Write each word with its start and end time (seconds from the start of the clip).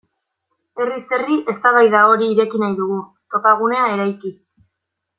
Herriz 0.83 1.03
herri 1.17 1.37
eztabaida 1.53 2.03
hori 2.15 2.31
ireki 2.39 2.65
nahi 2.65 2.75
dugu, 2.83 2.99
topagunea 3.37 3.87
eraiki. 3.95 4.37